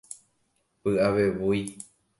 Py'avevúi. 0.81 1.61